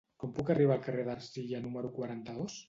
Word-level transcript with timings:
Com 0.21 0.29
puc 0.37 0.47
arribar 0.53 0.73
al 0.77 0.81
carrer 0.87 1.03
d'Ercilla 1.09 1.61
número 1.67 1.93
quaranta-dos? 1.99 2.59